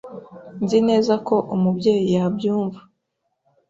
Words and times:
Nzi 0.63 0.79
neza 0.89 1.13
ko 1.27 1.35
Umubyeyi 1.55 2.09
yabyumva. 2.17 2.79